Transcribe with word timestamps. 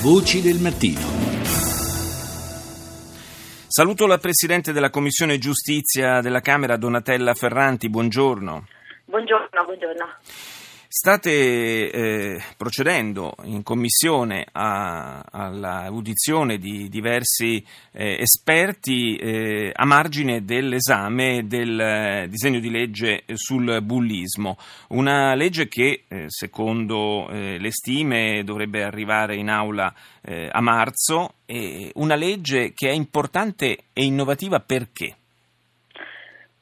Voci 0.00 0.40
del 0.40 0.60
mattino. 0.60 1.00
Saluto 3.66 4.06
la 4.06 4.18
Presidente 4.18 4.70
della 4.70 4.90
Commissione 4.90 5.38
Giustizia 5.38 6.20
della 6.20 6.40
Camera, 6.40 6.76
Donatella 6.76 7.34
Ferranti, 7.34 7.88
buongiorno. 7.88 8.66
Buongiorno, 9.06 9.64
buongiorno. 9.64 10.06
State 11.00 11.92
eh, 11.92 12.42
procedendo 12.56 13.32
in 13.44 13.62
commissione 13.62 14.44
all'audizione 14.50 16.58
di 16.58 16.88
diversi 16.88 17.64
eh, 17.92 18.16
esperti 18.18 19.14
eh, 19.14 19.70
a 19.72 19.84
margine 19.84 20.44
dell'esame 20.44 21.46
del 21.46 21.78
eh, 21.78 22.26
disegno 22.28 22.58
di 22.58 22.68
legge 22.68 23.22
sul 23.34 23.80
bullismo, 23.80 24.58
una 24.88 25.36
legge 25.36 25.68
che 25.68 26.02
eh, 26.08 26.24
secondo 26.26 27.28
eh, 27.28 27.58
le 27.60 27.70
stime 27.70 28.42
dovrebbe 28.42 28.82
arrivare 28.82 29.36
in 29.36 29.50
aula 29.50 29.94
a 30.50 30.60
marzo, 30.60 31.36
una 31.94 32.16
legge 32.16 32.74
che 32.74 32.90
è 32.90 32.92
importante 32.92 33.84
e 33.94 34.04
innovativa 34.04 34.60
perché? 34.60 35.16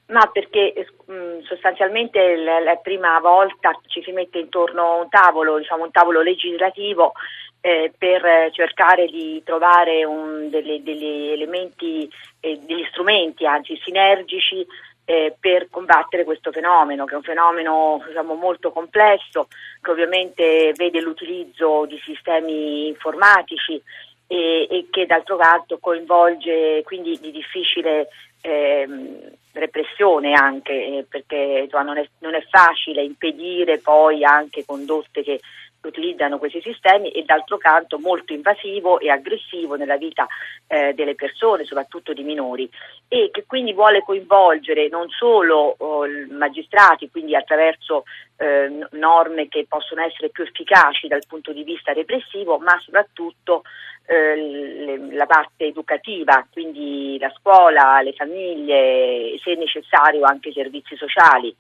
Ma 0.09 0.29
perché 0.33 0.87
mm, 1.11 1.41
sostanzialmente 1.41 2.35
è 2.35 2.37
la 2.63 2.77
prima 2.77 3.19
volta 3.19 3.77
ci 3.87 4.03
si 4.03 4.13
mette 4.13 4.39
intorno 4.39 4.83
a 4.83 5.01
un 5.01 5.09
tavolo, 5.09 5.59
diciamo 5.59 5.85
un 5.85 5.91
tavolo 5.91 6.23
legislativo 6.23 7.13
eh, 7.61 7.93
per 7.97 8.53
cercare 8.53 9.07
di 9.07 9.43
trovare 9.45 10.05
un, 10.05 10.49
delle, 10.49 10.81
degli 10.83 11.31
elementi, 11.33 12.09
eh, 12.39 12.61
degli 12.65 12.87
strumenti 12.91 13.47
anzi 13.47 13.77
sinergici 13.83 14.65
eh, 15.05 15.35
per 15.39 15.69
combattere 15.71 16.23
questo 16.23 16.53
fenomeno, 16.53 17.05
che 17.05 17.15
è 17.15 17.17
un 17.17 17.23
fenomeno 17.23 18.01
diciamo, 18.07 18.35
molto 18.35 18.71
complesso, 18.71 19.49
che 19.81 19.91
ovviamente 19.91 20.73
vede 20.77 21.01
l'utilizzo 21.01 21.85
di 21.87 21.99
sistemi 22.05 22.87
informatici 22.87 23.83
e, 24.29 24.69
e 24.71 24.87
che 24.91 25.07
d'altro 25.07 25.37
canto 25.37 25.79
coinvolge 25.79 26.83
quindi 26.85 27.19
di 27.21 27.31
difficile 27.31 28.09
ehm, 28.41 29.33
repressione 29.59 30.33
anche, 30.33 30.73
eh, 30.73 31.07
perché 31.09 31.63
insomma, 31.65 31.83
non, 31.85 31.99
è, 31.99 32.09
non, 32.21 32.35
è, 32.35 32.45
facile 32.49 33.03
impedire 33.03 33.79
poi 33.79 34.25
anche 34.25 34.65
condotte 34.65 35.23
che 35.23 35.41
utilizzano 35.87 36.39
questi 36.39 36.61
sistemi 36.61 37.11
e 37.11 37.23
d'altro 37.25 37.57
canto 37.59 37.99
molto 37.99 38.33
invasivo 38.33 38.99
e 39.01 39.11
aggressivo 39.11 39.75
nella 39.77 39.97
vita 39.97 40.27
eh, 40.67 40.93
delle 40.95 41.15
persone, 41.15 41.65
soprattutto 41.65 42.13
di 42.13 42.23
minori, 42.23 42.69
e 43.09 43.31
che 43.33 43.45
quindi 43.47 43.73
vuole 43.73 44.03
coinvolgere 44.03 44.89
non 44.89 45.09
solo 45.09 45.75
oh, 45.79 46.07
magistrati, 46.31 47.11
quindi 47.11 47.35
attraverso 47.35 48.05
eh, 48.37 48.87
norme 48.93 49.49
che 49.49 49.67
possono 49.69 50.03
essere 50.03 50.31
più 50.31 50.45
efficaci 50.45 51.09
dal 51.09 51.25
punto 51.27 51.53
di 51.53 51.63
vista 51.63 51.93
repressivo, 51.93 52.59
ma 52.59 52.79
soprattutto 52.85 53.63
eh, 54.07 55.09
la 55.13 55.27
parte 55.27 55.67
educativa, 55.67 56.47
quindi 56.53 57.17
la 57.19 57.33
scuola, 57.39 58.01
le 58.03 58.13
famiglie, 58.13 59.39
se 59.43 59.55
necessario 59.55 60.25
anche 60.25 60.51
i 60.51 60.53
servizi 60.53 60.97
sociali. 60.97 61.55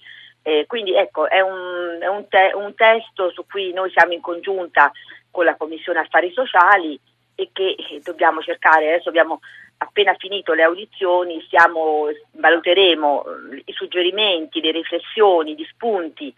Eh, 0.46 0.64
quindi 0.68 0.94
ecco, 0.94 1.28
è, 1.28 1.40
un, 1.40 1.98
è 2.00 2.06
un, 2.06 2.28
te- 2.28 2.52
un, 2.54 2.72
testo 2.76 3.32
su 3.32 3.44
cui 3.50 3.72
noi 3.72 3.90
siamo 3.90 4.12
in 4.12 4.20
congiunta 4.20 4.92
con 5.28 5.44
la 5.44 5.56
Commissione 5.56 5.98
Affari 5.98 6.30
Sociali 6.30 6.96
e 7.34 7.50
che 7.52 7.74
eh, 7.76 8.00
dobbiamo 8.00 8.40
cercare, 8.42 8.92
adesso 8.92 9.08
abbiamo 9.08 9.40
appena 9.78 10.14
finito 10.14 10.52
le 10.52 10.62
audizioni, 10.62 11.42
stiamo, 11.46 12.06
valuteremo 12.30 13.24
eh, 13.24 13.62
i 13.64 13.72
suggerimenti, 13.72 14.60
le 14.60 14.70
riflessioni, 14.70 15.56
gli 15.56 15.66
spunti 15.68 16.32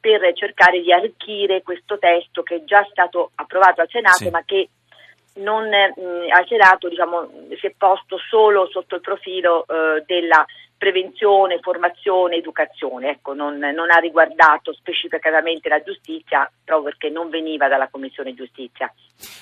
per 0.00 0.32
cercare 0.34 0.80
di 0.80 0.92
arricchire 0.92 1.62
questo 1.62 2.00
testo 2.00 2.42
che 2.42 2.56
è 2.56 2.64
già 2.64 2.84
stato 2.90 3.30
approvato 3.36 3.80
al 3.80 3.88
Senato 3.88 4.24
sì. 4.24 4.30
ma 4.30 4.42
che 4.44 4.70
non 5.34 5.68
mh, 5.68 6.32
al 6.32 6.46
Senato 6.48 6.88
diciamo, 6.88 7.30
si 7.60 7.66
è 7.66 7.74
posto 7.78 8.18
solo 8.28 8.68
sotto 8.72 8.96
il 8.96 9.00
profilo 9.00 9.64
eh, 9.68 10.02
della 10.04 10.44
prevenzione, 10.82 11.60
formazione, 11.60 12.38
educazione, 12.38 13.10
ecco, 13.10 13.34
non, 13.34 13.56
non, 13.56 13.92
ha 13.92 13.98
riguardato 14.00 14.74
specificatamente 14.74 15.68
la 15.68 15.80
giustizia 15.80 16.50
proprio 16.64 16.90
perché 16.90 17.08
non 17.08 17.28
veniva 17.28 17.68
dalla 17.68 17.86
Commissione 17.88 18.34
Giustizia. 18.34 18.92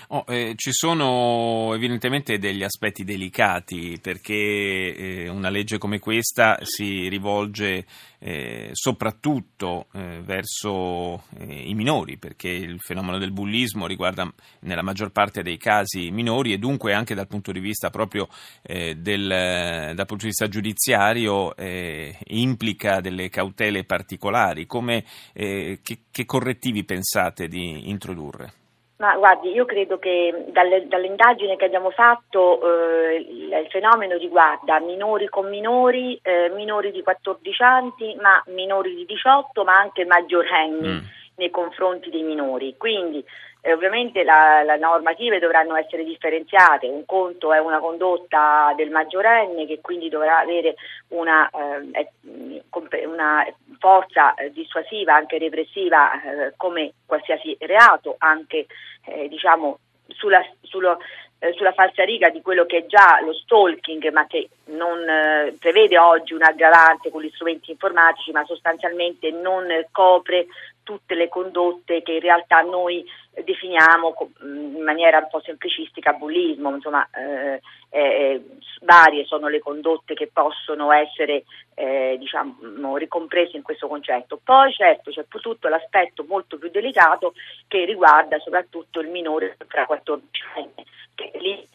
Oh, 0.08 0.24
eh, 0.28 0.52
ci 0.56 0.70
sono 0.70 1.72
evidentemente 1.72 2.36
degli 2.36 2.62
aspetti 2.62 3.04
delicati 3.04 3.98
perché 4.02 4.34
eh, 4.34 5.28
una 5.30 5.48
legge 5.48 5.78
come 5.78 5.98
questa 5.98 6.58
si 6.60 7.08
rivolge 7.08 7.86
eh, 8.18 8.68
soprattutto 8.72 9.86
eh, 9.94 10.20
verso 10.22 11.22
eh, 11.38 11.68
i 11.68 11.72
minori 11.72 12.18
perché 12.18 12.48
il 12.48 12.78
fenomeno 12.80 13.16
del 13.16 13.32
bullismo 13.32 13.86
riguarda 13.86 14.30
nella 14.60 14.82
maggior 14.82 15.10
parte 15.10 15.42
dei 15.42 15.56
casi 15.56 16.10
minori 16.10 16.52
e 16.52 16.58
dunque 16.58 16.92
anche 16.92 17.14
dal 17.14 17.26
punto 17.26 17.50
di 17.50 17.60
vista 17.60 17.88
proprio 17.88 18.28
eh, 18.60 18.96
del, 18.96 19.26
dal 19.26 20.06
punto 20.06 20.24
di 20.24 20.26
vista 20.26 20.48
giudiziario 20.48 21.29
esempio 21.30 21.54
eh, 21.56 22.16
implica 22.28 23.00
delle 23.00 23.28
cautele 23.28 23.84
particolari, 23.84 24.66
Come, 24.66 25.04
eh, 25.32 25.78
che, 25.82 25.98
che, 26.10 26.24
correttivi 26.26 26.84
pensate 26.84 27.46
di 27.46 27.88
introdurre? 27.88 28.52
Ma 28.96 29.16
guardi, 29.16 29.50
io 29.50 29.64
credo 29.64 29.98
che 29.98 30.46
dalle, 30.52 30.86
dall'indagine 30.86 31.56
che 31.56 31.64
abbiamo 31.64 31.90
fatto 31.90 32.60
eh, 32.60 33.16
il, 33.16 33.44
il, 33.44 33.68
fenomeno 33.70 34.18
riguarda 34.18 34.78
minori 34.78 35.26
con 35.28 35.48
minori, 35.48 36.18
eh, 36.22 36.52
minori 36.54 36.90
di 36.90 37.02
14 37.02 37.62
anni, 37.62 38.16
ma 38.20 38.42
minori 38.48 38.94
di 38.94 39.06
18, 39.06 39.64
ma 39.64 39.72
anche 39.74 40.04
maggiorenni 40.04 40.88
mm. 40.88 40.98
Nei 41.40 41.50
confronti 41.50 42.10
dei 42.10 42.22
minori. 42.22 42.76
Quindi 42.76 43.24
eh, 43.62 43.72
ovviamente 43.72 44.22
le 44.22 44.78
normative 44.78 45.38
dovranno 45.38 45.74
essere 45.74 46.04
differenziate, 46.04 46.86
un 46.86 47.04
conto 47.06 47.52
è 47.52 47.58
una 47.58 47.78
condotta 47.78 48.72
del 48.76 48.90
maggiorenne 48.90 49.66
che 49.66 49.80
quindi 49.80 50.08
dovrà 50.08 50.38
avere 50.38 50.76
una, 51.08 51.48
eh, 51.50 53.06
una 53.06 53.46
forza 53.78 54.34
eh, 54.34 54.52
dissuasiva, 54.52 55.14
anche 55.14 55.38
repressiva 55.38 56.12
eh, 56.12 56.52
come 56.56 56.92
qualsiasi 57.06 57.56
reato, 57.60 58.16
anche 58.18 58.66
eh, 59.06 59.28
diciamo, 59.28 59.78
sulla, 60.08 60.44
sullo, 60.62 60.98
eh, 61.38 61.52
sulla 61.52 61.72
falsariga 61.72 62.28
di 62.28 62.42
quello 62.42 62.66
che 62.66 62.78
è 62.78 62.86
già 62.86 63.20
lo 63.22 63.32
stalking, 63.32 64.10
ma 64.10 64.26
che 64.26 64.48
non 64.66 65.06
eh, 65.08 65.54
prevede 65.58 65.98
oggi 65.98 66.34
un 66.34 66.42
aggravante 66.42 67.10
con 67.10 67.22
gli 67.22 67.30
strumenti 67.32 67.70
informatici, 67.70 68.30
ma 68.30 68.44
sostanzialmente 68.44 69.30
non 69.30 69.66
copre 69.90 70.46
tutte 70.90 71.14
le 71.14 71.28
condotte 71.28 72.02
che 72.02 72.14
in 72.14 72.20
realtà 72.20 72.62
noi 72.62 73.04
definiamo 73.44 74.12
in 74.42 74.82
maniera 74.82 75.18
un 75.18 75.28
po' 75.30 75.40
semplicistica 75.40 76.14
bullismo, 76.14 76.74
insomma 76.74 77.08
eh, 77.12 77.60
eh, 77.90 78.44
varie 78.80 79.24
sono 79.24 79.46
le 79.46 79.60
condotte 79.60 80.14
che 80.14 80.28
possono 80.32 80.90
essere 80.90 81.44
eh, 81.74 82.16
diciamo, 82.18 82.96
ricomprese 82.96 83.56
in 83.56 83.62
questo 83.62 83.86
concetto. 83.86 84.40
Poi 84.42 84.72
certo 84.72 85.12
c'è 85.12 85.24
tutto 85.28 85.68
l'aspetto 85.68 86.24
molto 86.26 86.58
più 86.58 86.70
delicato 86.70 87.34
che 87.68 87.84
riguarda 87.84 88.40
soprattutto 88.40 88.98
il 88.98 89.10
minore 89.10 89.56
tra 89.68 89.86
14 89.86 90.42
anni, 90.56 90.86
che 91.14 91.30
lì 91.38 91.68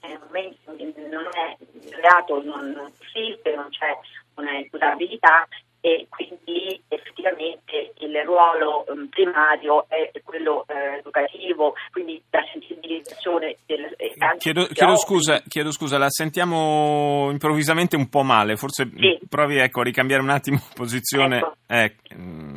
non 1.09 1.29
è 1.31 1.55
il 1.59 1.95
reato 2.01 2.43
non 2.43 2.91
esiste, 2.99 3.55
non 3.55 3.69
c'è 3.69 3.97
una 4.35 4.57
imputabilità 4.57 5.47
e 5.85 6.07
quindi 6.09 6.81
effettivamente 6.87 7.64
il 8.19 8.25
ruolo 8.25 8.85
um, 8.87 9.07
primario 9.07 9.85
è 9.87 10.11
quello 10.23 10.65
eh, 10.67 10.97
educativo, 10.99 11.73
quindi 11.91 12.21
la 12.29 12.43
sensibilizzazione 12.51 13.57
del 13.65 13.93
eh, 13.97 14.13
chiedo, 14.37 14.65
chiedo, 14.65 14.95
scusa, 14.97 15.41
chiedo, 15.47 15.71
scusa, 15.71 15.97
la 15.97 16.09
sentiamo 16.09 17.29
improvvisamente 17.31 17.95
un 17.95 18.09
po' 18.09 18.23
male, 18.23 18.55
forse 18.55 18.89
sì. 18.95 19.19
provi 19.29 19.57
ecco, 19.57 19.81
a 19.81 19.83
ricambiare 19.83 20.21
un 20.21 20.29
attimo 20.29 20.59
posizione. 20.73 21.37
Ecco. 21.37 21.53
Eh, 21.67 21.93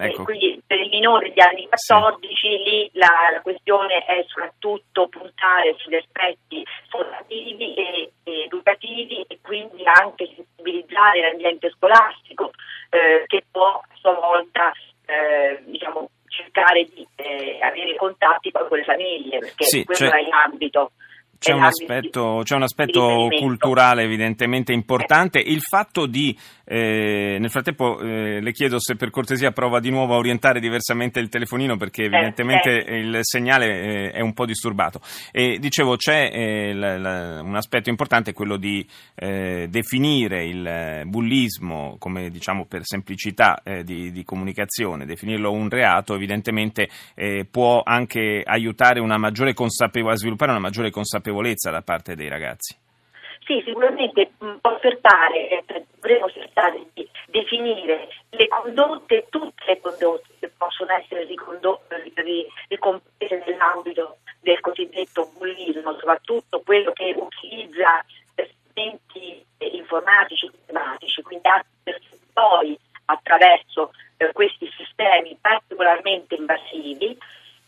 ecco. 0.01 0.25
quindi 0.25 0.61
per 0.67 0.79
i 0.81 0.89
minori 0.91 1.33
di 1.33 1.41
anni 1.41 1.67
14 1.67 2.35
sì. 2.37 2.49
lì 2.49 2.91
la, 2.93 3.09
la, 3.33 3.41
questione 3.41 4.05
è 4.05 4.23
soprattutto 4.29 5.09
puntare 5.09 5.75
sugli 5.79 5.95
aspetti 5.95 6.63
formativi 6.91 7.75
e, 7.75 8.13
e 8.25 8.43
educativi 8.45 9.25
e 9.27 9.39
quindi 9.41 9.83
anche 9.87 10.31
sensibilizzare 10.35 11.23
l'ambiente 11.23 11.71
scolastico 11.71 12.51
eh, 12.91 13.25
che 13.27 13.45
può 13.51 13.81
a 13.81 13.89
sua 13.95 14.13
volta 14.13 14.73
eh, 15.09 15.63
diciamo, 15.65 16.11
cercare 16.27 16.85
di 16.85 17.07
eh, 17.17 17.59
avere 17.63 17.97
contatti 17.97 18.51
poi 18.51 18.69
con 18.69 18.77
le 18.77 18.85
famiglie, 18.85 19.39
perché 19.39 19.65
sì, 19.65 19.85
quello 19.85 20.11
cioè... 20.11 20.21
è 20.21 20.29
l'ambito. 20.29 20.93
C'è 21.39 21.53
un, 21.53 21.63
aspetto, 21.63 22.41
c'è 22.43 22.57
un 22.57 22.65
aspetto, 22.65 23.29
culturale 23.39 24.03
evidentemente 24.03 24.73
importante. 24.73 25.39
Il 25.39 25.61
fatto 25.61 26.07
di, 26.07 26.37
eh, 26.65 27.37
nel 27.39 27.51
frattempo 27.51 28.01
eh, 28.01 28.41
le 28.41 28.53
chiedo 28.53 28.81
se 28.81 28.97
per 28.97 29.11
cortesia 29.11 29.53
prova 29.53 29.79
di 29.79 29.91
nuovo 29.91 30.15
a 30.15 30.17
orientare 30.19 30.59
diversamente 30.59 31.21
il 31.21 31.29
telefonino 31.29 31.77
perché 31.77 32.05
evidentemente 32.05 32.85
eh, 32.85 32.99
il 32.99 33.19
segnale 33.23 33.67
eh, 33.67 34.11
è 34.11 34.21
un 34.21 34.35
po' 34.35 34.47
disturbato. 34.47 35.01
E 35.31 35.59
dicevo 35.61 35.95
c'è 35.95 36.29
eh, 36.33 36.75
la, 36.75 36.99
la, 36.99 37.41
un 37.41 37.55
aspetto 37.55 37.89
importante, 37.89 38.33
quello 38.33 38.57
di 38.57 38.85
eh, 39.15 39.69
definire 39.71 40.45
il 40.45 41.03
bullismo 41.05 41.97
come 42.01 42.31
diciamo 42.31 42.67
per 42.67 42.81
semplicità 42.85 43.63
di, 43.83 44.11
di, 44.11 44.25
comunicazione, 44.25 45.07
definirlo 45.07 45.53
un 45.53 45.69
reato 45.69 46.15
evidentemente 46.15 46.89
può 47.51 47.83
anche 47.85 48.43
aiutare 48.45 49.01
una 49.01 49.19
maggiore 49.19 49.55
consapevolezza, 49.55 50.15
a 50.15 50.17
sviluppare 50.17 50.51
una 50.51 50.61
maggiore 50.61 50.91
consapevolezza 50.91 51.28
consapevolezza 51.29 51.71
da 51.71 51.83
parte 51.83 52.15
dei 52.15 52.29
ragazzi. 52.29 52.77
Sì, 53.45 53.63
sicuramente 53.65 54.33
mm, 54.45 54.57
può 54.61 54.79
cercare, 54.81 55.49
eh, 55.49 55.65
dovremmo 55.95 56.31
cercare 56.31 56.87
di 56.93 57.09
definire 57.27 58.09
le 58.31 58.49
condotte, 58.49 59.27
tutte 59.31 59.65
le 59.67 59.81
condotte 59.81 60.29
che 60.39 60.51
possono 60.57 60.93
essere 60.93 61.25
ricomprese 61.25 63.45
nell'ambito 63.47 64.19
del 64.41 64.61
cosiddetto 64.61 65.31
bullismo, 65.37 65.95
soprattutto 65.95 66.61
quello 66.61 66.93
che 66.93 67.15
utilizza 67.17 68.05
strumenti 68.35 69.45
informatici, 69.57 70.51
tematici, 70.67 71.23
quindi 71.23 71.49
poi 72.33 72.79
attraverso 73.07 73.93
eh, 74.19 74.33
questi 74.33 74.71
sistemi 74.77 75.37
particolarmente 75.41 76.35
invasivi 76.35 77.17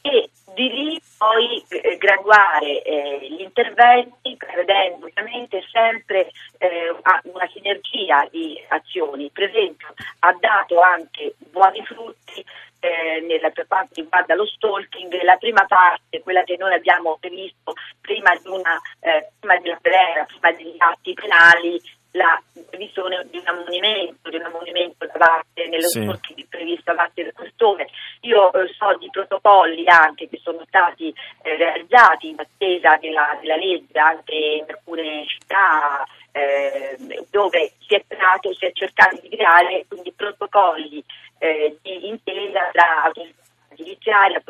e 0.02 0.30
di 0.54 0.68
lì 0.68 1.00
poi 1.16 1.62
eh, 1.68 1.96
graduare 1.96 2.82
eh, 2.82 3.18
gli 3.28 3.40
interventi 3.40 4.36
prevedendo 4.36 5.06
ovviamente 5.06 5.62
sempre 5.70 6.30
eh, 6.58 6.90
una 7.24 7.48
sinergia 7.52 8.26
di 8.30 8.58
azioni. 8.68 9.30
Per 9.30 9.44
esempio 9.44 9.94
ha 10.20 10.36
dato 10.38 10.80
anche 10.80 11.34
buoni 11.50 11.84
frutti 11.84 12.44
eh, 12.80 13.20
nella, 13.20 13.50
per 13.50 13.66
quanto 13.66 13.94
riguarda 13.94 14.34
lo 14.34 14.46
stalking, 14.46 15.22
la 15.22 15.36
prima 15.36 15.64
parte, 15.66 16.20
quella 16.22 16.42
che 16.44 16.56
noi 16.58 16.74
abbiamo 16.74 17.18
previsto 17.20 17.74
prima 18.00 18.34
di 18.36 18.48
una, 18.48 18.80
eh, 19.00 19.30
prima 19.38 19.58
della 19.58 19.76
prima 19.76 20.52
degli 20.52 20.76
atti 20.78 21.14
penali, 21.14 21.80
la 22.12 22.40
previsione 22.68 23.26
di 23.30 23.38
un 23.38 23.46
ammonimento, 23.46 24.30
di 24.30 24.36
un 24.36 24.42
ammonimento 24.42 25.06
da 25.06 25.12
parte 25.18 25.68
nello 25.68 25.88
sì. 25.88 26.46
previsto 26.48 26.82
da 26.90 26.94
parte 26.94 27.22
del 27.22 27.32
questore. 27.32 27.88
Io 28.22 28.52
eh, 28.52 28.72
so 28.76 28.96
di 28.98 29.08
protocolli 29.10 29.84
anche 29.86 30.28
che 30.28 30.40
sono 30.42 30.64
stati 30.66 31.14
eh, 31.42 31.56
realizzati 31.56 32.28
in 32.28 32.36
attesa 32.38 32.96
della, 32.96 33.38
della, 33.40 33.56
legge 33.56 33.98
anche 33.98 34.34
in 34.34 34.64
alcune 34.68 35.26
città 35.26 36.04
eh, 36.32 36.96
dove 37.30 37.72
si 37.80 37.94
è, 37.94 38.04
trattato, 38.06 38.54
si 38.54 38.64
è 38.64 38.72
cercato 38.72 39.18
di 39.22 39.28
creare 39.28 39.84
quindi 39.88 40.12
protocolli 40.12 41.02
eh, 41.38 41.76
di 41.82 42.08
intesa 42.08 42.70
tra 42.72 43.04
autorità 43.04 43.38
giudiziaria. 43.80 44.40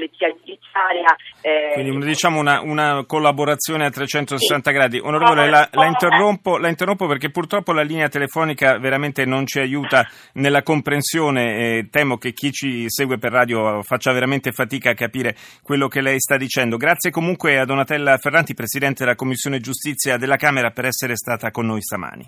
Eh, 1.70 1.84
Quindi 1.84 2.04
diciamo 2.04 2.40
una, 2.40 2.60
una, 2.62 3.04
collaborazione 3.06 3.86
a 3.86 3.90
360 3.90 4.70
sì. 4.70 4.76
gradi. 4.76 4.98
Onorevole, 4.98 5.48
la, 5.48 5.68
la, 5.70 5.86
interrompo, 5.86 6.58
la, 6.58 6.68
interrompo, 6.68 7.06
perché 7.06 7.30
purtroppo 7.30 7.72
la 7.72 7.82
linea 7.82 8.08
telefonica 8.08 8.78
veramente 8.78 9.24
non 9.24 9.46
ci 9.46 9.60
aiuta 9.60 10.04
nella 10.34 10.62
comprensione 10.62 11.78
e 11.78 11.88
temo 11.88 12.18
che 12.18 12.32
chi 12.32 12.50
ci 12.50 12.86
segue 12.88 13.18
per 13.18 13.30
radio 13.30 13.82
faccia 13.82 14.12
veramente 14.12 14.50
fatica 14.50 14.90
a 14.90 14.94
capire 14.94 15.36
quello 15.62 15.86
che 15.86 16.00
lei 16.00 16.18
sta 16.18 16.36
dicendo. 16.36 16.76
Grazie 16.76 17.10
comunque 17.10 17.60
a 17.60 17.64
Donatella 17.64 18.18
Ferranti, 18.18 18.52
Presidente 18.52 19.04
della 19.04 19.14
Commissione 19.14 19.60
Giustizia 19.60 20.16
della 20.16 20.36
Camera, 20.36 20.70
per 20.70 20.86
essere 20.86 21.14
stata 21.14 21.52
con 21.52 21.66
noi 21.66 21.82
stamani. 21.82 22.26